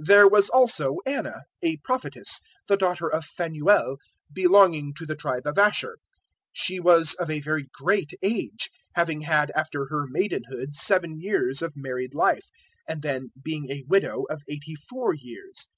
002:036 0.00 0.06
There 0.08 0.28
was 0.28 0.48
also 0.48 0.96
Anna, 1.06 1.42
a 1.62 1.76
prophetess, 1.84 2.40
the 2.66 2.76
daughter 2.76 3.08
of 3.08 3.24
Phanuel, 3.24 3.98
belonging 4.32 4.92
to 4.94 5.06
the 5.06 5.14
tribe 5.14 5.46
of 5.46 5.56
Asher. 5.56 5.98
She 6.52 6.80
was 6.80 7.14
of 7.14 7.30
a 7.30 7.38
very 7.38 7.68
great 7.72 8.10
age, 8.22 8.70
having 8.96 9.20
had 9.20 9.52
after 9.54 9.86
her 9.86 10.08
maidenhood 10.08 10.72
seven 10.74 11.20
years 11.20 11.62
of 11.62 11.74
married 11.76 12.12
life, 12.12 12.46
002:037 12.88 12.88
and 12.88 13.02
then 13.02 13.28
being 13.40 13.70
a 13.70 13.84
widow 13.86 14.24
of 14.28 14.42
eighty 14.48 14.74
four 14.74 15.14
years. 15.14 15.68